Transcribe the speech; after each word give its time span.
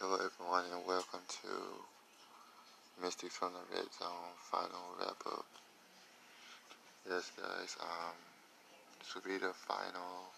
Hello 0.00 0.14
everyone 0.14 0.62
and 0.70 0.86
welcome 0.86 1.26
to 1.42 1.50
Mystics 3.02 3.34
from 3.34 3.50
the 3.50 3.74
Reddzone 3.74 4.38
final 4.38 4.94
wrap 4.96 5.18
up. 5.26 5.44
Yes 7.10 7.32
guys, 7.34 7.76
um 7.82 8.14
this 9.00 9.12
will 9.12 9.26
be 9.26 9.38
the 9.38 9.52
final 9.52 10.30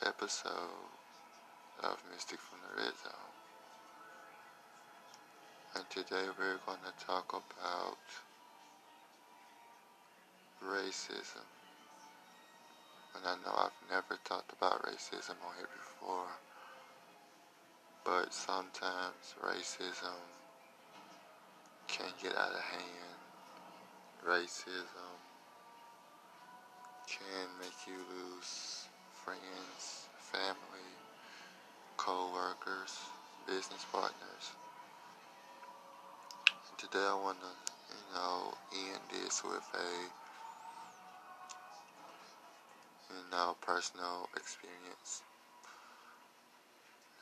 episode 0.00 0.88
of 1.82 2.00
Mystic 2.10 2.38
from 2.40 2.60
the 2.64 2.80
Reddzone. 2.80 3.36
And 5.74 5.84
today 5.90 6.32
we're 6.38 6.56
gonna 6.64 6.96
talk 6.98 7.28
about 7.28 8.00
racism. 10.64 11.44
And 13.14 13.26
I 13.26 13.34
know 13.44 13.54
I've 13.54 13.90
never 13.90 14.18
talked 14.24 14.54
about 14.54 14.82
racism 14.82 15.36
on 15.44 15.56
here 15.58 15.68
before 15.76 16.40
but 18.06 18.32
sometimes 18.32 19.34
racism 19.42 20.14
can 21.88 22.06
get 22.22 22.36
out 22.36 22.52
of 22.52 22.60
hand. 22.60 23.18
Racism 24.24 25.18
can 27.08 27.48
make 27.58 27.84
you 27.84 27.98
lose 28.14 28.86
friends, 29.12 30.06
family, 30.18 30.94
co-workers, 31.96 33.10
business 33.44 33.84
partners. 33.90 34.54
And 36.70 36.78
today 36.78 37.06
I 37.10 37.14
want 37.20 37.38
to, 37.40 37.46
you 37.90 38.14
know, 38.14 38.54
end 38.72 39.02
this 39.10 39.42
with 39.42 39.68
a, 39.74 40.06
you 43.12 43.30
know, 43.32 43.56
personal 43.60 44.28
experience. 44.36 45.22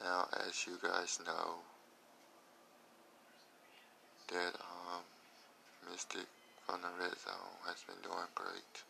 Now, 0.04 0.28
as 0.46 0.66
you 0.66 0.74
guys 0.82 1.18
know, 1.24 1.64
that 4.28 4.52
um, 4.61 5.00
Mystic 5.91 6.27
from 6.66 6.83
the 6.83 6.88
Reddzone 6.88 7.64
has 7.66 7.80
been 7.88 7.96
doing 8.02 8.28
great, 8.34 8.84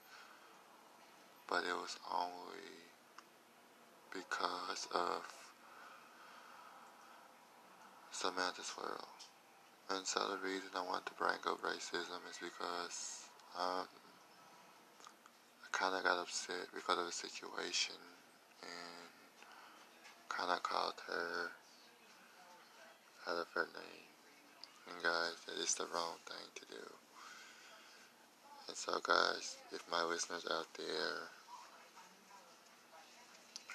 but 1.49 1.63
it 1.63 1.73
was 1.73 1.97
only 2.13 2.83
because 4.13 4.89
of 4.93 5.23
Samantha's 8.11 8.75
world. 8.77 9.07
And 9.91 10.05
so 10.05 10.19
the 10.19 10.39
reason 10.45 10.71
I 10.75 10.83
want 10.83 11.07
to 11.07 11.13
bring 11.15 11.39
up 11.47 11.63
racism 11.63 12.27
is 12.29 12.43
because 12.43 13.29
um, 13.57 13.87
I 15.63 15.69
kind 15.71 15.95
of 15.95 16.03
got 16.03 16.19
upset 16.19 16.75
because 16.75 16.99
of 16.99 17.07
the 17.07 17.13
situation 17.13 17.95
kind 20.37 20.51
of 20.51 20.63
called 20.63 20.95
her 21.07 21.51
out 23.29 23.39
of 23.39 23.47
her 23.55 23.69
name. 23.75 24.11
And 24.91 25.03
guys, 25.03 25.39
that 25.47 25.63
is 25.63 25.75
the 25.75 25.87
wrong 25.95 26.19
thing 26.27 26.47
to 26.57 26.65
do. 26.67 26.85
And 28.69 28.77
so, 28.77 28.99
guys, 29.03 29.57
if 29.73 29.83
my 29.91 30.03
listeners 30.03 30.45
out 30.51 30.67
there, 30.77 31.31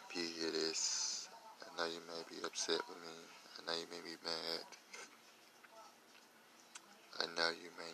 if 0.09 0.15
you 0.15 0.27
hear 0.39 0.51
this, 0.51 1.29
I 1.63 1.77
know 1.77 1.87
you 1.87 2.01
may 2.07 2.21
be 2.29 2.43
upset 2.45 2.81
with 2.89 2.97
me. 2.97 3.15
I 3.57 3.65
know 3.65 3.77
you 3.79 3.87
may 3.91 4.03
be 4.03 4.17
mad. 4.25 4.67
I 7.19 7.25
know 7.37 7.49
you 7.49 7.69
may 7.77 7.93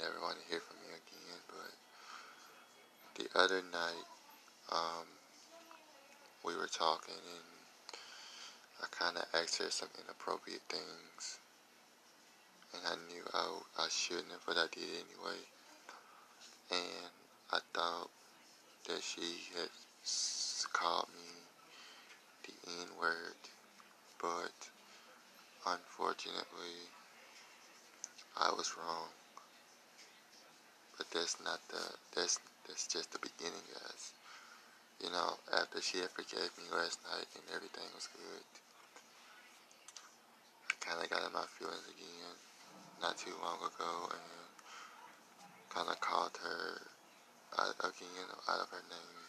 never 0.00 0.20
want 0.22 0.38
to 0.38 0.50
hear 0.50 0.60
from 0.60 0.76
me 0.82 0.94
again, 0.94 1.40
but 1.48 3.22
the 3.22 3.38
other 3.38 3.62
night, 3.72 4.06
um, 4.70 5.06
we 6.44 6.56
were 6.56 6.68
talking 6.68 7.14
and 7.14 7.59
of 9.42 9.56
her 9.56 9.70
some 9.70 9.88
inappropriate 10.04 10.62
things. 10.68 11.38
And 12.72 12.82
I 12.86 12.94
knew 13.12 13.22
I, 13.32 13.84
I 13.84 13.88
shouldn't 13.88 14.30
have, 14.30 14.44
but 14.46 14.56
I 14.56 14.66
did 14.70 14.84
anyway. 14.84 15.40
And 16.70 17.10
I 17.52 17.58
thought 17.74 18.10
that 18.86 19.02
she 19.02 19.50
had 19.56 19.70
called 20.72 21.08
me 21.14 21.30
the 22.44 22.52
N 22.82 22.88
word, 23.00 23.40
but 24.20 24.54
unfortunately, 25.66 26.88
I 28.36 28.50
was 28.50 28.74
wrong. 28.76 29.08
But 30.96 31.10
that's 31.10 31.36
not 31.44 31.60
the, 31.68 31.82
that's, 32.14 32.38
that's 32.68 32.86
just 32.86 33.12
the 33.12 33.18
beginning, 33.18 33.64
guys. 33.72 34.12
You 35.02 35.10
know, 35.10 35.34
after 35.52 35.80
she 35.80 35.98
had 35.98 36.10
forgave 36.10 36.52
me 36.58 36.64
last 36.70 37.00
night 37.08 37.26
and 37.34 37.44
everything 37.56 37.88
was 37.94 38.08
good, 38.12 38.44
kind 40.80 41.02
of 41.02 41.10
got 41.10 41.26
in 41.26 41.32
my 41.32 41.44
feelings 41.58 41.84
again 41.88 42.34
not 43.00 43.16
too 43.16 43.32
long 43.42 43.58
ago 43.60 44.08
and 44.10 44.48
kind 45.70 45.88
of 45.88 46.00
called 46.00 46.36
her 46.42 46.80
out 47.58 47.74
again 47.80 48.28
out 48.48 48.60
of 48.60 48.68
her 48.70 48.84
name. 48.88 49.20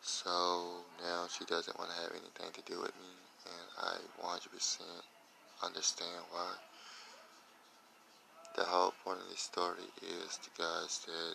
So 0.00 0.84
now 1.02 1.26
she 1.28 1.44
doesn't 1.44 1.78
want 1.78 1.90
to 1.90 1.96
have 2.02 2.12
anything 2.12 2.52
to 2.52 2.70
do 2.70 2.80
with 2.80 2.94
me, 2.96 3.12
and 3.46 3.66
I 3.80 3.96
100% 4.22 4.80
understand 5.62 6.22
why. 6.30 6.52
The 8.56 8.64
whole 8.64 8.94
point 9.04 9.20
of 9.20 9.28
this 9.28 9.40
story 9.40 9.88
is, 10.02 10.38
the 10.44 10.62
guys, 10.62 11.00
that 11.06 11.34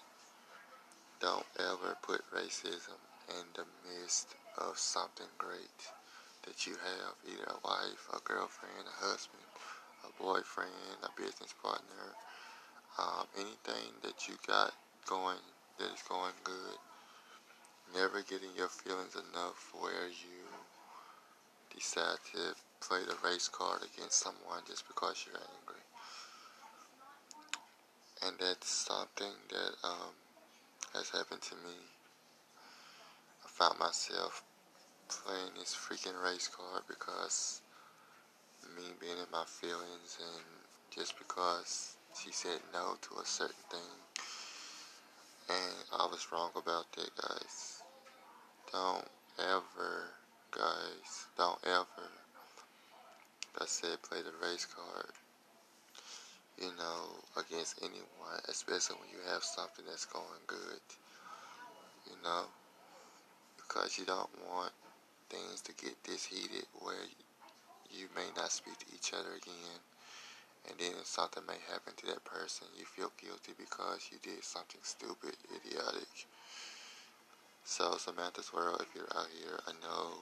don't 1.20 1.46
ever 1.60 1.98
put 2.02 2.22
racism 2.34 3.00
in 3.30 3.46
the 3.56 3.66
midst 3.86 4.36
of 4.58 4.78
something 4.78 5.28
great 5.38 5.92
that 6.50 6.66
you 6.66 6.74
have, 6.74 7.14
either 7.30 7.46
a 7.46 7.62
wife, 7.62 8.10
a 8.10 8.20
girlfriend, 8.26 8.90
a 8.90 9.06
husband, 9.06 9.46
a 10.02 10.10
boyfriend, 10.18 10.98
a 11.06 11.10
business 11.14 11.54
partner, 11.62 12.18
um, 12.98 13.30
anything 13.38 13.94
that 14.02 14.28
you 14.28 14.34
got 14.48 14.74
going 15.06 15.38
that 15.78 15.94
is 15.94 16.02
going 16.10 16.34
good. 16.44 16.78
Never 17.94 18.22
getting 18.22 18.50
your 18.58 18.68
feelings 18.68 19.14
enough 19.14 19.74
where 19.80 20.10
you 20.10 20.42
decide 21.74 22.18
to 22.34 22.58
play 22.82 23.00
the 23.06 23.16
race 23.24 23.48
card 23.48 23.82
against 23.94 24.20
someone 24.20 24.66
just 24.68 24.88
because 24.88 25.26
you're 25.26 25.38
angry. 25.38 25.86
And 28.26 28.36
that's 28.40 28.70
something 28.70 29.38
that 29.50 29.74
um, 29.84 30.18
has 30.94 31.10
happened 31.10 31.42
to 31.44 31.56
me. 31.56 31.78
I 33.46 33.48
found 33.48 33.80
myself 33.80 34.44
playing 35.10 35.52
this 35.58 35.76
freaking 35.76 36.22
race 36.24 36.48
card 36.48 36.84
because 36.88 37.62
me 38.78 38.84
being 39.02 39.18
in 39.18 39.32
my 39.32 39.44
feelings 39.46 40.18
and 40.22 40.46
just 40.90 41.18
because 41.18 41.98
she 42.16 42.32
said 42.32 42.60
no 42.74 42.96
to 43.02 43.20
a 43.22 43.26
certain 43.26 43.66
thing. 43.70 43.94
And 45.50 45.76
I 46.00 46.06
was 46.06 46.28
wrong 46.32 46.52
about 46.56 46.92
that 46.94 47.10
guys. 47.16 47.82
Don't 48.72 49.06
ever 49.40 50.10
guys 50.52 51.28
don't 51.38 51.60
ever 51.64 52.10
I 53.62 53.66
said 53.66 54.02
play 54.02 54.20
the 54.22 54.34
race 54.46 54.66
card 54.66 55.14
you 56.58 56.72
know 56.78 57.22
against 57.38 57.80
anyone 57.82 58.42
especially 58.50 58.98
when 59.00 59.10
you 59.10 59.32
have 59.32 59.44
something 59.44 59.86
that's 59.88 60.06
going 60.06 60.44
good 60.48 60.82
you 62.08 62.18
know 62.24 62.46
because 63.58 63.98
you 63.98 64.06
don't 64.06 64.30
want 64.50 64.74
things 65.30 65.62
to 65.62 65.74
get 65.74 65.96
this 66.04 66.26
heated 66.26 66.66
where 66.82 67.06
you 67.90 68.08
may 68.16 68.28
not 68.36 68.52
speak 68.52 68.78
to 68.80 68.86
each 68.94 69.14
other 69.14 69.38
again. 69.38 69.80
And 70.70 70.78
then 70.78 70.94
something 71.04 71.44
may 71.48 71.58
happen 71.72 71.94
to 71.98 72.06
that 72.08 72.26
person 72.26 72.68
you 72.78 72.86
feel 72.86 73.12
guilty 73.18 73.54
because 73.58 74.10
you 74.12 74.18
did 74.22 74.44
something 74.44 74.82
stupid 74.84 75.38
idiotic. 75.50 76.10
So 77.64 77.96
samantha's 77.98 78.54
world 78.54 78.82
if 78.82 78.94
you're 78.96 79.10
out 79.16 79.30
here 79.32 79.60
i 79.68 79.72
know 79.82 80.18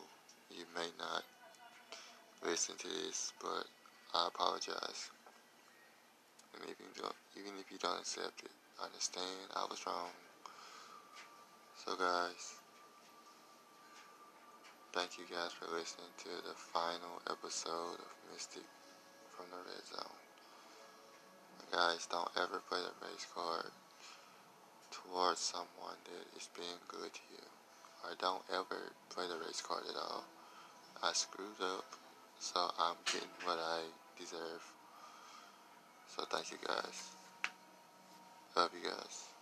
you 0.51 0.65
may 0.75 0.87
not 0.99 1.23
listen 2.45 2.75
to 2.77 2.87
this 2.87 3.33
but 3.41 3.65
i 4.13 4.27
apologize. 4.27 5.09
And 6.53 6.63
even 6.63 6.85
even 7.35 7.59
if 7.59 7.71
you 7.71 7.77
don't 7.81 7.99
accept 7.99 8.43
it 8.43 8.51
understand. 8.83 9.49
I 9.55 9.65
was 9.69 9.85
wrong. 9.87 10.13
So 11.83 11.95
guys 11.95 12.57
Thank 14.97 15.19
you 15.19 15.29
guys 15.29 15.53
for 15.53 15.69
listening 15.77 16.09
to 16.25 16.29
the 16.41 16.57
final 16.57 17.21
episode 17.29 18.01
of 18.01 18.11
Mystic 18.33 18.65
from 19.29 19.45
the 19.53 19.61
Reddzone. 19.69 20.17
guys, 21.71 22.07
don't 22.09 22.31
ever 22.35 22.63
play 22.67 22.79
the 22.81 23.05
race 23.05 23.27
card 23.31 23.69
towards 24.89 25.39
someone 25.39 26.01
that 26.05 26.25
is 26.35 26.49
being 26.57 26.81
good 26.87 27.13
to 27.13 27.19
you. 27.29 27.45
Or 28.03 28.17
don't 28.17 28.41
ever 28.51 28.89
play 29.13 29.27
the 29.27 29.37
race 29.45 29.61
card 29.61 29.83
at 29.87 29.95
all. 29.95 30.23
I 31.03 31.13
screwed 31.13 31.61
up, 31.61 31.85
so 32.39 32.71
I'm 32.79 32.95
getting 33.05 33.29
what 33.45 33.59
I 33.59 33.81
deserve. 34.17 34.65
So 36.07 36.23
thank 36.25 36.49
you 36.49 36.57
guys. 36.65 37.11
Love 38.55 38.71
you 38.73 38.89
guys. 38.89 39.36